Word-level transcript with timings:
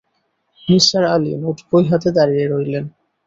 নিসার 0.61 1.03
আলি 1.13 1.31
নোটবই 1.41 1.83
হাতে 1.91 2.09
দাঁড়িয়ে 2.17 2.45
রইলেন। 2.51 2.85